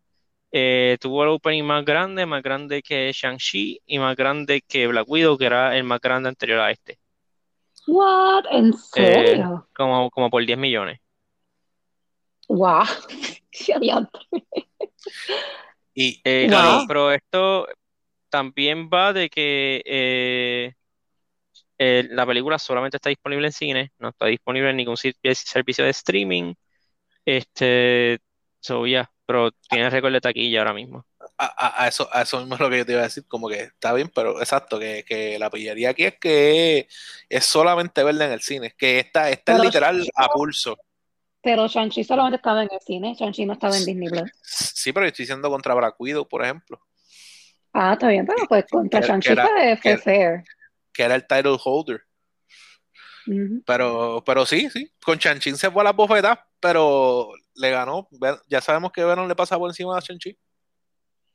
Eh, 0.51 0.97
tuvo 1.01 1.23
el 1.23 1.29
opening 1.29 1.63
más 1.63 1.83
grande, 1.83 2.25
más 2.25 2.41
grande 2.41 2.81
que 2.81 3.11
Shang-Chi 3.11 3.81
y 3.85 3.99
más 3.99 4.15
grande 4.15 4.61
que 4.65 4.87
Black 4.87 5.07
Widow, 5.07 5.37
que 5.37 5.45
era 5.45 5.75
el 5.77 5.83
más 5.83 5.99
grande 5.99 6.29
anterior 6.29 6.59
a 6.61 6.71
este. 6.71 6.99
What? 7.87 8.45
¿En 8.51 8.69
eh, 8.69 8.73
serio? 8.93 9.67
como, 9.75 10.09
como 10.09 10.29
por 10.29 10.45
10 10.45 10.57
millones. 10.57 10.99
Wow. 12.47 12.83
y, 15.93 16.21
Claro, 16.21 16.85
pero 16.87 17.11
esto 17.11 17.67
también 18.29 18.89
va 18.89 19.11
de 19.11 19.29
que 19.29 20.73
Eh, 21.79 22.07
la 22.09 22.25
película 22.25 22.57
solamente 22.57 22.97
está 22.97 23.09
disponible 23.09 23.47
en 23.47 23.53
cine, 23.53 23.91
no 23.99 24.09
está 24.09 24.25
disponible 24.25 24.69
en 24.71 24.77
ningún 24.77 24.97
servicio 24.97 25.83
de 25.83 25.91
streaming. 25.91 26.53
Este, 27.25 28.19
so 28.59 28.85
yeah, 28.87 29.11
pero 29.25 29.51
tiene 29.69 29.89
récord 29.89 30.13
de 30.13 30.21
taquilla 30.21 30.59
ahora 30.59 30.73
mismo. 30.73 31.05
A, 31.37 31.83
a, 31.83 31.87
eso, 31.87 32.09
a 32.11 32.21
eso 32.23 32.39
mismo 32.39 32.55
es 32.55 32.61
lo 32.61 32.69
que 32.69 32.77
yo 32.79 32.85
te 32.85 32.93
iba 32.93 33.01
a 33.01 33.05
decir, 33.05 33.25
como 33.27 33.47
que 33.49 33.61
está 33.63 33.93
bien, 33.93 34.09
pero 34.13 34.39
exacto, 34.39 34.79
que, 34.79 35.03
que 35.05 35.37
la 35.37 35.49
pillería 35.49 35.89
aquí 35.91 36.05
es 36.05 36.17
que 36.17 36.87
es 37.29 37.45
solamente 37.45 38.03
verla 38.03 38.25
en 38.25 38.31
el 38.31 38.41
cine, 38.41 38.73
que 38.77 38.99
esta, 38.99 39.29
esta 39.29 39.51
es 39.51 39.57
Pero 39.57 39.63
literal 39.63 40.07
a 40.15 40.29
pulso. 40.29 40.77
Pero 41.41 41.67
Shang-Chi 41.67 42.03
solamente 42.03 42.37
estaba 42.37 42.63
en 42.63 42.69
el 42.71 42.79
cine, 42.79 43.13
Shang-Chi 43.13 43.45
no 43.45 43.53
estaba 43.53 43.77
en 43.77 43.85
Disney 43.85 44.09
Plus. 44.09 44.31
Sí, 44.41 44.91
pero 44.93 45.05
yo 45.05 45.09
estoy 45.09 45.23
diciendo 45.23 45.49
contra 45.49 45.75
Black 45.75 45.95
Widow, 45.99 46.27
por 46.27 46.43
ejemplo, 46.43 46.81
Ah, 47.73 47.93
está 47.93 48.07
bien, 48.07 48.25
pero 48.25 48.47
pues 48.47 48.65
contra 48.71 49.01
Shang-Chi 49.01 49.35
fue, 49.35 49.77
fue 49.77 49.91
que- 49.91 49.97
fair. 49.97 50.43
Que 50.97 51.03
era 51.03 51.13
el 51.13 51.27
title 51.27 51.57
holder. 51.63 52.01
Pero, 53.65 54.23
pero 54.25 54.45
sí, 54.47 54.67
sí, 54.71 54.91
con 55.03 55.19
Chanchin 55.19 55.55
se 55.57 55.69
fue 55.69 55.81
a 55.81 55.85
las 55.85 55.95
bofetas, 55.95 56.39
pero 56.59 57.29
le 57.55 57.69
ganó. 57.69 58.07
Ya 58.47 58.61
sabemos 58.61 58.91
que 58.91 59.03
Venom 59.03 59.27
le 59.27 59.35
pasa 59.35 59.59
por 59.59 59.69
encima 59.69 59.95
a 59.95 59.99
Shang-Chi. 59.99 60.35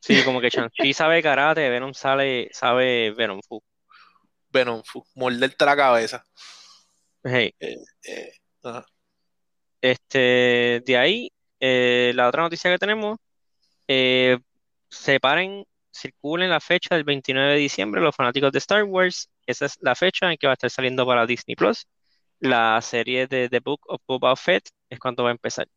Sí, 0.00 0.24
como 0.24 0.40
que 0.40 0.50
Shang-Chi 0.50 0.92
sabe 0.94 1.22
karate, 1.22 1.68
Venom 1.68 1.94
sale, 1.94 2.48
sabe 2.52 3.12
Venom 3.12 3.40
Fu. 3.46 3.62
Venom, 4.48 4.82
fu, 4.84 5.06
morderte 5.14 5.64
la 5.64 5.76
cabeza. 5.76 6.24
Hey, 7.22 7.54
Eh, 7.60 8.32
ajá. 8.64 8.84
este, 9.80 10.82
de 10.84 10.96
ahí, 10.96 11.30
eh, 11.60 12.12
la 12.16 12.26
otra 12.26 12.42
noticia 12.42 12.70
que 12.70 12.78
tenemos, 12.78 13.18
eh, 13.86 14.38
separen, 14.90 15.64
circulen 15.92 16.50
la 16.50 16.60
fecha 16.60 16.94
del 16.94 17.04
29 17.04 17.52
de 17.52 17.58
diciembre, 17.58 18.00
los 18.00 18.16
fanáticos 18.16 18.50
de 18.52 18.58
Star 18.58 18.84
Wars, 18.84 19.30
esa 19.46 19.66
es 19.66 19.78
la 19.80 19.94
fecha 19.94 20.30
en 20.30 20.38
que 20.38 20.46
va 20.46 20.52
a 20.52 20.54
estar 20.54 20.70
saliendo 20.70 21.06
para 21.06 21.26
Disney 21.26 21.54
Plus. 21.54 21.86
La 22.40 22.80
serie 22.82 23.26
de 23.26 23.48
The 23.48 23.60
Book 23.60 23.80
of 23.86 24.00
Boba 24.06 24.34
Fett 24.34 24.68
es 24.90 24.98
cuando 24.98 25.22
va 25.22 25.30
a 25.30 25.32
empezar. 25.32 25.68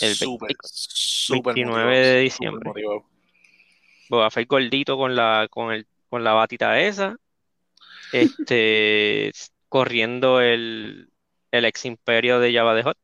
El 0.00 0.14
Súper, 0.14 0.48
20 0.48 0.58
súper 0.62 1.54
29 1.54 1.84
motivado, 1.84 2.14
de 2.14 2.20
diciembre. 2.20 2.72
Boba 4.08 4.30
Fett 4.30 4.48
gordito 4.48 4.96
con 4.96 5.16
la, 5.16 5.48
con 5.50 5.72
el, 5.72 5.86
con 6.08 6.22
la 6.22 6.32
batita 6.32 6.80
esa, 6.80 7.16
este, 8.12 9.32
corriendo 9.68 10.40
el, 10.40 11.10
el 11.50 11.64
ex 11.64 11.84
imperio 11.84 12.40
de 12.40 12.54
Jabba 12.54 12.80
the 12.80 12.88
Hutt. 12.88 12.96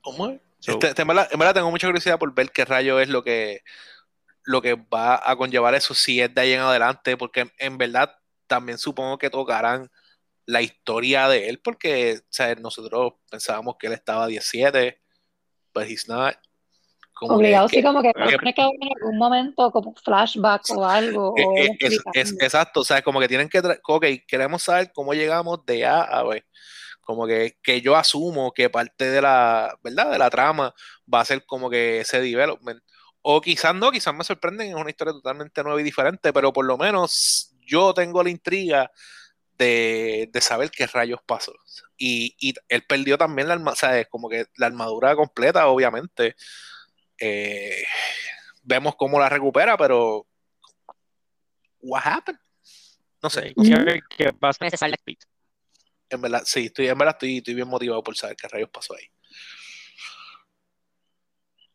¿Cómo 0.00 0.28
es? 0.28 0.47
So, 0.60 0.72
Este- 0.72 0.88
este, 0.88 1.02
en, 1.02 1.08
verdad, 1.08 1.28
en 1.30 1.38
verdad 1.38 1.54
tengo 1.54 1.70
mucha 1.70 1.86
curiosidad 1.86 2.18
por 2.18 2.34
ver 2.34 2.50
qué 2.50 2.64
rayo 2.64 2.98
es 3.00 3.08
lo 3.08 3.22
que, 3.22 3.62
lo 4.44 4.60
que 4.62 4.74
va 4.74 5.20
a 5.24 5.36
conllevar 5.36 5.74
eso 5.74 5.94
si 5.94 6.20
es 6.20 6.34
de 6.34 6.40
ahí 6.40 6.52
en 6.52 6.60
adelante, 6.60 7.16
porque 7.16 7.40
en, 7.40 7.52
en 7.58 7.78
verdad 7.78 8.14
también 8.46 8.78
supongo 8.78 9.18
que 9.18 9.30
tocarán 9.30 9.90
la 10.46 10.62
historia 10.62 11.28
de 11.28 11.48
él, 11.48 11.60
porque 11.60 12.20
o 12.22 12.26
sea, 12.30 12.54
nosotros 12.54 13.12
pensábamos 13.30 13.76
que 13.78 13.86
él 13.88 13.92
estaba 13.92 14.26
17, 14.26 15.00
but 15.74 15.84
he's 15.84 16.08
not. 16.08 16.34
Como 17.12 17.34
Obligado, 17.36 17.68
que- 17.68 17.76
sí, 17.76 17.82
como 17.82 18.00
que 18.00 18.12
que- 18.14 18.38
tiene 18.38 18.54
que 18.54 18.62
haber 18.62 18.74
en 18.80 18.88
algún 18.96 19.18
momento 19.18 19.70
como 19.70 19.94
flashback 19.94 20.62
o 20.70 20.84
algo. 20.84 21.34
Eh, 21.36 21.44
o 21.44 21.56
eh, 21.58 21.76
es, 21.80 21.98
es- 22.14 22.36
exacto, 22.40 22.80
o 22.80 22.84
sea, 22.84 23.02
como 23.02 23.20
que 23.20 23.28
tienen 23.28 23.48
que, 23.48 23.60
ok, 23.86 24.04
queremos 24.26 24.62
saber 24.62 24.92
cómo 24.94 25.12
llegamos 25.14 25.64
de 25.66 25.84
A 25.84 26.00
a 26.02 26.22
B. 26.22 26.44
Como 27.08 27.26
que, 27.26 27.56
que 27.62 27.80
yo 27.80 27.96
asumo 27.96 28.52
que 28.52 28.68
parte 28.68 29.06
de 29.06 29.22
la, 29.22 29.74
¿verdad? 29.82 30.10
De 30.10 30.18
la 30.18 30.28
trama 30.28 30.74
va 31.12 31.22
a 31.22 31.24
ser 31.24 31.46
como 31.46 31.70
que 31.70 32.00
ese 32.00 32.20
development. 32.20 32.82
O 33.22 33.40
quizás 33.40 33.74
no, 33.74 33.90
quizás 33.90 34.14
me 34.14 34.24
sorprenden, 34.24 34.68
es 34.68 34.74
una 34.74 34.90
historia 34.90 35.14
totalmente 35.14 35.62
nueva 35.62 35.80
y 35.80 35.84
diferente, 35.84 36.34
pero 36.34 36.52
por 36.52 36.66
lo 36.66 36.76
menos 36.76 37.56
yo 37.64 37.94
tengo 37.94 38.22
la 38.22 38.28
intriga 38.28 38.92
de, 39.56 40.28
de 40.30 40.40
saber 40.42 40.70
qué 40.70 40.86
rayos 40.86 41.20
pasó. 41.24 41.54
Y, 41.96 42.36
y 42.38 42.52
él 42.68 42.84
perdió 42.86 43.16
también 43.16 43.48
la 43.48 43.54
armadura. 43.54 44.04
Como 44.10 44.28
que 44.28 44.44
la 44.58 44.66
armadura 44.66 45.16
completa, 45.16 45.66
obviamente. 45.68 46.36
Eh, 47.18 47.86
vemos 48.64 48.96
cómo 48.96 49.18
la 49.18 49.30
recupera, 49.30 49.78
pero 49.78 50.26
what 51.80 52.02
happened? 52.04 52.38
No 53.22 53.30
sé, 53.30 53.54
qué 54.14 54.30
pasa 54.34 54.66
en 56.10 56.20
verdad, 56.20 56.42
sí, 56.44 56.66
estoy, 56.66 56.88
en 56.88 56.98
verdad 56.98 57.14
estoy, 57.14 57.38
estoy 57.38 57.54
bien 57.54 57.68
motivado 57.68 58.02
por 58.02 58.16
saber 58.16 58.36
qué 58.36 58.48
rayos 58.48 58.70
pasó 58.70 58.94
ahí. 58.94 59.10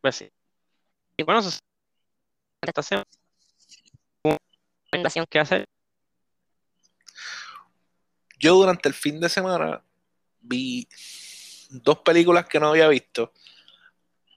Pues 0.01 0.15
sí. 0.15 0.31
Y 1.17 1.23
bueno, 1.23 1.39
eso 1.39 1.57
esta 2.61 2.83
semana. 2.83 3.07
Recomendación 4.91 5.25
que 5.29 5.39
hacer. 5.39 5.65
Yo 8.39 8.55
durante 8.55 8.89
el 8.89 8.93
fin 8.93 9.19
de 9.19 9.29
semana 9.29 9.83
vi 10.41 10.87
dos 11.69 11.99
películas 11.99 12.45
que 12.47 12.59
no 12.59 12.69
había 12.69 12.87
visto. 12.87 13.31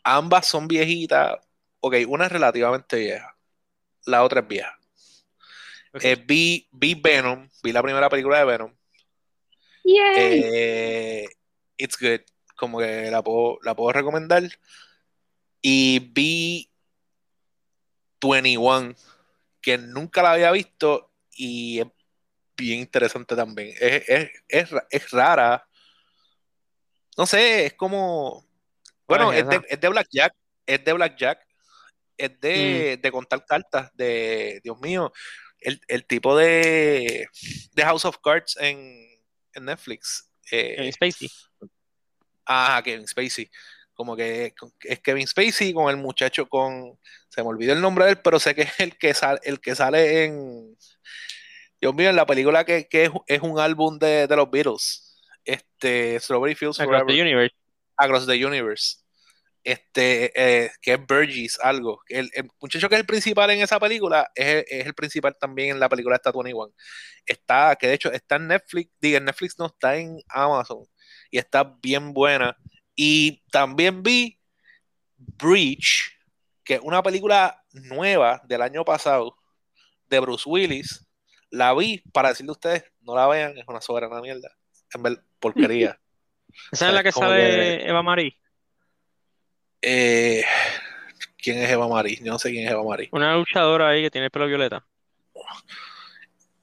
Ambas 0.05 0.47
son 0.47 0.69
viejitas. 0.69 1.39
Ok, 1.81 1.97
una 2.07 2.27
es 2.27 2.33
relativamente 2.33 2.97
vieja. 2.97 3.37
La 4.07 4.23
otra 4.23 4.41
es 4.41 4.49
vieja. 4.49 4.79
Eh, 5.95 6.17
vi, 6.17 6.69
vi 6.71 6.95
Venom, 6.95 7.49
vi 7.63 7.73
la 7.73 7.83
primera 7.83 8.09
película 8.09 8.39
de 8.39 8.45
Venom. 8.45 8.77
Eh, 9.87 11.27
it's 11.77 11.99
good. 11.99 12.21
Como 12.57 12.79
que 12.79 13.11
la 13.11 13.23
puedo, 13.23 13.59
la 13.63 13.75
puedo 13.75 13.93
recomendar. 13.93 14.43
Y 15.61 15.99
vi 16.13 16.71
21, 18.21 18.95
que 19.61 19.79
nunca 19.79 20.23
la 20.23 20.33
había 20.33 20.51
visto 20.53 21.13
y 21.33 21.81
es 21.81 21.87
bien 22.57 22.81
interesante 22.81 23.37
también. 23.37 23.75
Es, 23.81 24.09
es, 24.09 24.31
es, 24.49 24.71
es 24.91 25.11
rara. 25.11 25.67
No 27.17 27.27
sé, 27.27 27.67
es 27.67 27.75
como. 27.75 28.47
Bueno, 29.07 29.27
¿Cuál 29.27 29.39
es 29.39 29.49
de, 29.49 29.63
es 29.69 29.81
de 29.81 29.89
Blackjack. 29.89 30.35
Es 30.67 30.85
de 30.85 30.93
Blackjack. 30.93 31.47
Es 32.17 32.41
de, 32.41 32.99
de 33.01 33.13
contar 33.13 33.45
cartas. 33.45 33.91
De. 33.95 34.61
Dios 34.65 34.79
mío. 34.81 35.13
El, 35.61 35.81
el 35.89 36.05
tipo 36.07 36.37
de. 36.37 37.29
De 37.73 37.83
House 37.85 38.05
of 38.05 38.19
Cards 38.23 38.57
en, 38.59 39.16
en 39.57 39.65
Netflix. 39.65 40.31
Eh, 40.51 40.75
Kevin 40.77 40.93
Spacey. 40.93 41.31
Ah, 42.47 42.81
Kevin 42.85 43.09
Spacey. 43.09 43.51
Como 43.95 44.15
que 44.15 44.55
es 44.83 45.01
Kevin 45.01 45.27
Spacey 45.27 45.73
con 45.73 45.91
el 45.91 45.97
muchacho 45.97 46.47
con. 46.49 46.99
Se 47.29 47.43
me 47.43 47.49
olvidó 47.49 47.73
el 47.73 47.81
nombre 47.81 48.05
de 48.05 48.13
él, 48.13 48.19
pero 48.23 48.39
sé 48.39 48.55
que 48.55 48.63
es 48.63 48.81
el 48.81 48.97
que 48.97 49.15
sale, 49.15 49.41
el 49.43 49.61
que 49.61 49.75
sale 49.75 50.25
en. 50.25 50.77
Dios 51.81 51.95
mío, 51.95 52.11
en 52.11 52.17
la 52.17 52.27
película 52.27 52.65
que, 52.65 52.89
que 52.89 53.05
es, 53.05 53.11
es 53.27 53.41
un 53.41 53.59
álbum 53.59 53.99
de, 53.99 54.27
de 54.27 54.37
los 54.37 54.51
Beatles. 54.51 55.19
Este. 55.45 56.21
Strawberry 56.21 56.55
Fields 56.55 56.81
Across 56.81 57.01
Forever. 57.03 57.15
the 57.15 57.23
Universe. 57.23 57.55
Across 57.97 58.27
the 58.27 58.45
Universe. 58.45 58.99
Este, 59.69 60.31
eh, 60.37 60.71
que 60.81 60.93
es 60.93 60.99
Burgess, 61.09 61.59
algo. 61.61 62.01
El, 62.09 62.31
el 62.35 62.49
muchacho 62.61 62.89
que 62.89 62.95
es 62.95 63.01
el 63.01 63.07
principal 63.07 63.51
en 63.51 63.63
esa 63.63 63.81
película 63.81 64.31
es, 64.33 64.47
el- 64.47 64.65
es 64.69 64.87
el 64.87 64.95
principal 64.95 65.37
también 65.41 65.71
en 65.71 65.81
la 65.81 65.89
película 65.89 66.15
esta 66.15 66.31
21. 66.31 66.73
Está, 67.27 67.75
que 67.75 67.89
de 67.89 67.95
hecho 67.95 68.13
está 68.13 68.37
en 68.37 68.47
Netflix, 68.47 68.93
diga, 69.01 69.19
en 69.19 69.25
Netflix 69.25 69.59
no, 69.59 69.67
está 69.67 69.97
en 69.97 70.19
Amazon. 70.29 70.85
Y 71.33 71.39
está 71.39 71.65
bien 71.83 72.13
buena. 72.13 72.57
Y 72.95 73.43
también 73.51 74.05
vi 74.05 74.39
Breach, 75.17 76.13
que 76.63 76.75
es 76.75 76.81
una 76.85 77.03
película 77.03 77.61
nueva 77.73 78.41
del 78.47 78.63
año 78.63 78.85
pasado 78.85 79.37
de 80.09 80.21
Bruce 80.21 80.49
Willis. 80.49 81.05
La 81.51 81.75
vi 81.75 81.99
para 82.13 82.29
decirle 82.29 82.51
a 82.51 82.53
ustedes, 82.53 82.85
no 83.01 83.17
la 83.17 83.27
vean, 83.27 83.59
es 83.59 83.65
una 83.67 83.81
soberana 83.81 84.21
mierda. 84.21 84.49
En 84.95 85.03
ver, 85.03 85.25
porquería. 85.41 85.99
Esa 86.71 86.89
es 86.89 86.95
la 86.95 87.03
que 87.03 87.11
sale 87.11 87.89
Eva 87.89 88.03
Marie. 88.05 88.39
Eh, 89.83 90.45
¿Quién 91.39 91.59
es 91.63 91.71
Eva 91.71 91.87
Marie? 91.89 92.19
Yo 92.23 92.33
no 92.33 92.39
sé 92.39 92.51
quién 92.51 92.67
es 92.67 92.73
Eva 92.73 92.83
Marie. 92.83 93.09
Una 93.13 93.35
luchadora 93.35 93.89
ahí 93.91 94.03
que 94.03 94.11
tiene 94.11 94.27
el 94.27 94.31
pelo 94.31 94.47
violeta. 94.47 94.85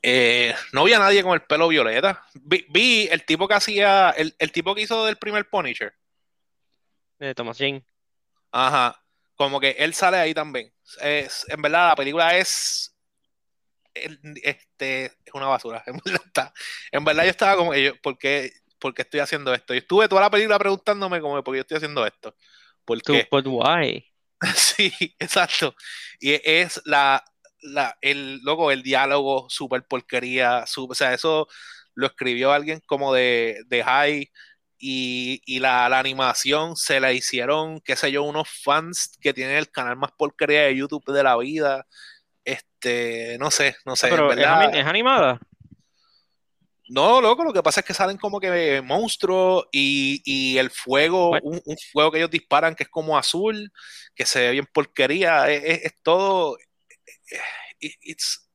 Eh, 0.01 0.53
no 0.73 0.83
vi 0.83 0.93
a 0.93 0.99
nadie 0.99 1.23
con 1.23 1.33
el 1.33 1.41
pelo 1.43 1.67
violeta. 1.69 2.25
Vi, 2.33 2.65
vi 2.69 3.07
el 3.09 3.23
tipo 3.25 3.47
que 3.47 3.53
hacía, 3.53 4.09
el, 4.11 4.35
el 4.37 4.51
tipo 4.51 4.75
que 4.75 4.81
hizo 4.81 5.05
del 5.05 5.15
primer 5.17 5.49
Punisher. 5.49 5.93
De 7.19 7.33
Thomas 7.33 7.57
Jane. 7.57 7.85
Ajá. 8.51 9.01
Como 9.35 9.59
que 9.59 9.71
él 9.79 9.93
sale 9.93 10.17
ahí 10.17 10.33
también. 10.33 10.73
Es, 11.01 11.45
en 11.49 11.61
verdad, 11.61 11.89
la 11.89 11.95
película 11.95 12.37
es. 12.37 12.93
el- 13.93 14.19
Este, 14.43 15.05
es 15.05 15.33
una 15.33 15.47
basura. 15.47 15.81
En 15.87 15.97
verdad, 16.03 16.21
está- 16.25 16.53
en 16.91 17.05
verdad 17.05 17.23
yo 17.23 17.29
estaba 17.29 17.55
como. 17.55 17.71
¿por, 18.01 18.17
qué, 18.17 18.51
por 18.79 18.93
qué 18.93 19.03
estoy 19.03 19.21
haciendo 19.21 19.53
esto? 19.53 19.73
Yo 19.73 19.79
estuve 19.79 20.09
toda 20.09 20.21
la 20.21 20.29
película 20.29 20.59
preguntándome 20.59 21.21
como 21.21 21.41
por 21.41 21.53
qué 21.53 21.59
yo 21.59 21.61
estoy 21.61 21.77
haciendo 21.77 22.05
esto. 22.05 22.35
¿Por 22.85 23.01
Tú, 23.01 23.13
qué? 23.13 23.27
but 23.31 23.45
why? 23.47 24.05
Sí, 24.55 24.91
exacto. 25.19 25.75
Y 26.19 26.33
es 26.43 26.81
la, 26.85 27.23
la 27.61 27.97
el 28.01 28.39
loco, 28.43 28.71
el 28.71 28.83
diálogo 28.83 29.49
super 29.49 29.83
porquería, 29.87 30.65
su- 30.67 30.85
o 30.89 30.95
sea, 30.95 31.13
eso 31.13 31.47
lo 31.95 32.07
escribió 32.07 32.51
alguien 32.51 32.81
como 32.85 33.13
de, 33.13 33.61
de 33.67 33.83
High 33.83 34.31
y, 34.77 35.41
y 35.45 35.59
la, 35.59 35.87
la 35.89 35.99
animación 35.99 36.75
se 36.75 36.99
la 36.99 37.13
hicieron, 37.13 37.79
qué 37.81 37.95
sé 37.95 38.11
yo, 38.11 38.23
unos 38.23 38.49
fans 38.63 39.17
que 39.21 39.33
tienen 39.33 39.55
el 39.57 39.69
canal 39.71 39.95
más 39.95 40.11
porquería 40.17 40.63
de 40.63 40.75
YouTube 40.75 41.05
de 41.13 41.23
la 41.23 41.37
vida. 41.37 41.85
Este, 42.43 43.37
no 43.39 43.49
sé, 43.51 43.75
no 43.85 43.95
sé. 43.95 44.09
Pero 44.09 44.31
en 44.33 44.39
es, 44.39 44.45
verdad- 44.45 44.75
es 44.75 44.85
animada. 44.85 45.39
No, 46.89 47.21
loco, 47.21 47.43
lo 47.43 47.53
que 47.53 47.63
pasa 47.63 47.79
es 47.79 47.85
que 47.85 47.93
salen 47.93 48.17
como 48.17 48.39
que 48.39 48.81
monstruos 48.81 49.65
y, 49.71 50.21
y 50.25 50.57
el 50.57 50.69
fuego, 50.69 51.31
un, 51.43 51.61
un 51.65 51.77
fuego 51.91 52.11
que 52.11 52.17
ellos 52.17 52.29
disparan 52.31 52.75
que 52.75 52.83
es 52.83 52.89
como 52.89 53.17
azul, 53.17 53.71
que 54.15 54.25
se 54.25 54.41
ve 54.41 54.51
bien 54.51 54.67
porquería, 54.71 55.49
es, 55.49 55.63
es- 55.63 55.85
es 55.85 55.93
todo, 56.03 56.57
it- 57.79 57.95
it's, 58.01 58.49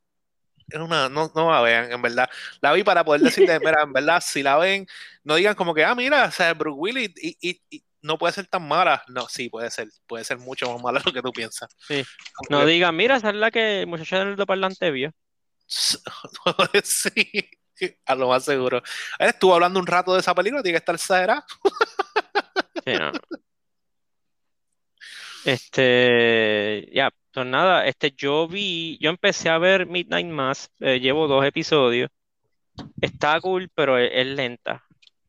es 0.70 0.78
una, 0.78 1.08
no, 1.08 1.30
no 1.34 1.50
la 1.50 1.60
vean, 1.62 1.90
en 1.92 2.02
verdad. 2.02 2.28
La 2.60 2.72
vi 2.72 2.82
para 2.84 3.04
poder 3.04 3.22
decirle, 3.22 3.58
mira, 3.60 3.82
en 3.82 3.92
verdad, 3.92 4.22
si 4.24 4.42
la 4.42 4.56
ven, 4.58 4.86
no 5.24 5.36
digan 5.36 5.54
como 5.54 5.74
que, 5.74 5.84
ah, 5.84 5.94
mira, 5.94 6.26
o 6.26 6.30
sea, 6.30 6.52
Bruce 6.54 6.76
Willis 6.78 7.10
y, 7.22 7.36
y- 7.40 7.62
y 7.70 7.84
no 8.02 8.18
puede 8.18 8.34
ser 8.34 8.46
tan 8.46 8.66
mala. 8.68 9.02
No, 9.08 9.26
sí, 9.28 9.48
puede 9.48 9.70
ser, 9.70 9.88
puede 10.06 10.24
ser 10.24 10.38
mucho 10.38 10.70
más 10.72 10.82
mala 10.82 10.98
de 11.00 11.04
lo 11.06 11.12
que 11.12 11.22
tú 11.22 11.32
piensas. 11.32 11.68
Sí. 11.86 12.04
No 12.50 12.64
digan, 12.66 12.94
mira, 12.94 13.16
esa 13.16 13.30
es 13.30 13.36
la 13.36 13.50
que 13.50 13.80
el 13.80 13.86
muchacho 13.86 14.18
del 14.24 14.46
parlante 14.46 14.90
vio. 14.90 15.12
sí, 16.84 17.10
a 18.06 18.14
lo 18.14 18.28
más 18.28 18.44
seguro. 18.44 18.82
Él 19.18 19.28
estuvo 19.28 19.54
hablando 19.54 19.80
un 19.80 19.86
rato 19.86 20.14
de 20.14 20.20
esa 20.20 20.34
película, 20.34 20.62
tiene 20.62 20.78
que 20.78 20.78
estar 20.78 20.98
no. 22.86 23.12
Este, 25.44 26.90
ya, 26.92 27.10
pues 27.32 27.46
nada, 27.46 27.86
este, 27.86 28.12
yo 28.12 28.48
vi, 28.48 28.98
yo 29.00 29.10
empecé 29.10 29.48
a 29.48 29.58
ver 29.58 29.86
Midnight 29.86 30.26
Mass, 30.26 30.70
eh, 30.80 31.00
llevo 31.00 31.26
dos 31.26 31.44
episodios, 31.44 32.10
está 33.00 33.40
cool, 33.40 33.70
pero 33.74 33.96
es, 33.98 34.10
es 34.12 34.26
lenta, 34.26 34.84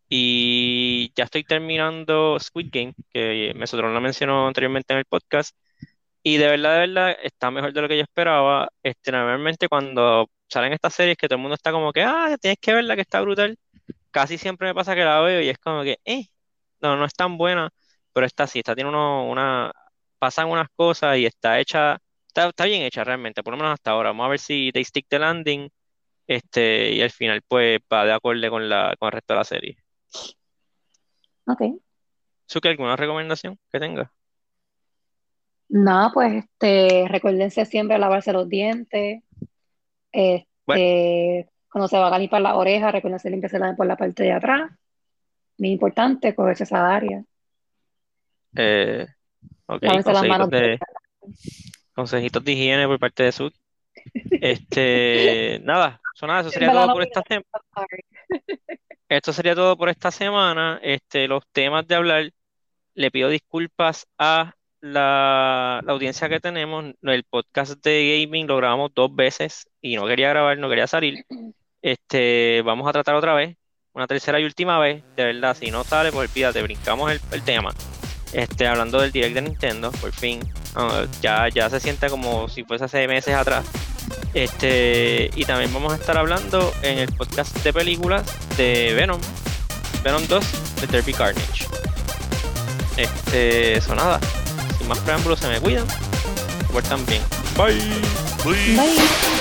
y 0.10 1.14
ya 1.16 1.26
estoy 1.26 1.44
terminando 1.44 2.38
Squid 2.40 2.70
Game, 2.72 2.94
que 3.14 3.54
Mesotron 3.56 3.94
lo 3.94 4.02
mencionó 4.02 4.48
anteriormente 4.48 4.94
en 4.94 5.00
el 5.00 5.06
podcast, 5.06 5.56
y 6.24 6.38
de 6.38 6.48
verdad, 6.48 6.74
de 6.74 6.80
verdad, 6.88 7.18
está 7.24 7.52
mejor 7.52 7.74
de 7.74 7.82
lo 7.82 7.88
que 7.88 7.98
yo 7.98 8.04
esperaba, 8.04 8.70
este, 8.84 9.12
normalmente 9.12 9.68
cuando 9.70 10.30
salen 10.48 10.74
estas 10.74 10.94
series 10.96 11.18
que 11.18 11.28
todo 11.28 11.38
el 11.38 11.42
mundo 11.42 11.56
está 11.56 11.72
como 11.72 11.94
que, 11.94 12.04
ah, 12.04 12.36
tienes 12.42 12.60
que 12.60 12.74
verla 12.74 12.96
que 12.96 13.02
está 13.02 13.22
brutal, 13.22 13.58
casi 14.12 14.38
siempre 14.38 14.68
me 14.68 14.76
pasa 14.76 14.96
que 14.96 15.04
la 15.06 15.22
veo 15.22 15.42
y 15.42 15.50
es 15.50 15.58
como 15.60 15.84
que, 15.84 16.00
eh, 16.06 16.28
no, 16.82 16.98
no 16.98 17.06
es 17.06 17.14
tan 17.14 17.38
buena, 17.38 17.70
pero 18.14 18.26
esta 18.26 18.48
sí, 18.48 18.60
esta 18.60 18.76
tiene 18.76 18.90
uno, 18.90 19.28
una, 19.30 19.72
pasan 20.20 20.50
unas 20.50 20.68
cosas 20.76 21.18
y 21.18 21.26
está 21.26 21.60
hecha, 21.60 22.00
está, 22.28 22.50
está 22.50 22.66
bien 22.66 22.84
hecha 22.84 23.04
realmente, 23.04 23.44
por 23.44 23.54
lo 23.54 23.58
menos 23.58 23.74
hasta 23.74 23.92
ahora. 23.92 24.10
Vamos 24.10 24.26
a 24.26 24.30
ver 24.30 24.40
si 24.40 24.72
they 24.74 24.84
stick 24.84 25.08
the 25.10 25.20
landing, 25.20 25.70
este, 26.28 26.92
y 26.92 27.02
al 27.02 27.12
final 27.12 27.42
pues 27.48 27.80
va 27.92 28.06
de 28.06 28.14
acorde 28.14 28.50
con 28.50 28.70
la, 28.70 28.96
con 29.00 29.08
el 29.08 29.14
resto 29.14 29.34
de 29.34 29.38
la 29.38 29.44
serie. 29.46 29.78
Ok. 31.46 31.62
¿Suki, 32.46 32.68
alguna 32.68 32.96
recomendación 32.96 33.58
que 33.72 33.80
tenga? 33.80 34.12
Nada, 35.70 36.12
pues 36.12 36.44
este, 36.44 37.08
recuérdense 37.08 37.66
siempre 37.66 37.98
lavarse 38.00 38.34
los 38.34 38.50
dientes. 38.50 39.24
Este, 40.12 41.48
cuando 41.72 41.88
se 41.88 41.98
van 41.98 42.14
a 42.14 42.18
limpiar 42.18 42.42
las 42.42 42.56
orejas, 42.56 42.92
recuérdense 42.92 43.30
limpiarse 43.30 43.60
por 43.78 43.86
la 43.86 43.96
parte 43.96 44.24
de 44.24 44.32
atrás. 44.32 44.72
Muy 45.60 45.70
importante, 45.72 46.34
cogerse 46.34 46.64
esa 46.64 46.96
área. 46.96 47.24
Eh, 48.56 49.06
ok, 49.68 49.84
Lávense 49.84 50.12
las 50.12 50.24
consejitos 50.24 50.28
manos 50.28 50.50
de, 50.50 50.80
consejitos 51.94 52.44
de 52.44 52.52
higiene 52.52 52.88
por 52.88 53.00
parte 53.00 53.24
de 53.24 53.32
Suki. 53.32 53.60
Este, 54.32 55.60
nada, 55.64 56.02
eso 56.16 56.26
nada, 56.26 56.42
eso 56.42 56.50
sería 56.50 56.72
todo 56.72 56.88
no 56.88 56.94
por 56.94 57.04
esta 57.04 57.22
semana. 57.22 57.46
Esto 59.10 59.34
sería 59.34 59.56
todo 59.56 59.76
por 59.76 59.90
esta 59.90 60.12
semana. 60.12 60.80
Este, 60.84 61.28
los 61.28 61.44
temas 61.52 61.88
de 61.88 61.96
hablar, 61.96 62.32
le 62.94 63.12
pido 63.12 63.30
disculpas 63.30 64.08
a 64.20 64.54
la, 64.82 65.82
la 65.84 65.94
audiencia 65.94 66.30
que 66.30 66.40
tenemos. 66.40 66.86
El 67.02 67.24
podcast 67.24 67.84
de 67.84 68.26
gaming 68.26 68.48
lo 68.48 68.58
grabamos 68.58 68.92
dos 68.96 69.14
veces 69.16 69.68
y 69.82 69.96
no 69.96 70.08
quería 70.08 70.30
grabar, 70.30 70.58
no 70.58 70.70
quería 70.70 70.88
salir. 70.88 71.26
Este, 71.82 72.62
vamos 72.64 72.88
a 72.88 72.92
tratar 72.92 73.16
otra 73.16 73.34
vez, 73.34 73.56
una 73.94 74.08
tercera 74.08 74.40
y 74.40 74.46
última 74.46 74.80
vez. 74.80 75.04
De 75.16 75.26
verdad, 75.26 75.56
si 75.56 75.72
no 75.72 75.84
sale, 75.84 76.12
pues 76.12 76.30
olvídate, 76.30 76.62
brincamos 76.62 77.12
el, 77.12 77.20
el 77.32 77.44
tema. 77.44 77.74
Este, 78.34 78.68
hablando 78.68 79.02
del 79.02 79.12
direct 79.12 79.34
de 79.34 79.42
Nintendo, 79.42 79.92
por 79.92 80.12
fin. 80.12 80.40
Ah, 80.76 81.06
ya, 81.22 81.50
ya 81.50 81.70
se 81.70 81.80
siente 81.80 82.10
como 82.10 82.48
si 82.48 82.64
fuese 82.64 82.86
hace 82.86 83.08
meses 83.08 83.34
atrás. 83.34 83.66
Este, 84.34 85.30
y 85.36 85.46
también 85.46 85.74
vamos 85.74 85.94
a 85.94 85.96
estar 85.96 86.18
hablando 86.18 86.72
en 86.84 87.00
el 87.00 87.12
podcast 87.14 87.56
de 87.64 87.74
películas 87.74 88.24
de 88.58 88.94
Venom, 88.94 89.20
Venom 90.04 90.26
2, 90.28 90.82
de 90.82 90.88
Derby 90.88 91.14
Carnage. 91.14 91.66
Este, 92.98 93.78
eso 93.78 93.96
nada. 93.96 94.20
Sin 94.20 94.39
más 94.90 95.00
preámbulos, 95.00 95.40
se 95.40 95.48
me 95.48 95.62
cuidan. 95.62 95.88
Se 95.88 96.74
portan 96.74 97.06
bien. 97.06 97.22
Bye. 97.56 97.80
Bye. 98.76 99.39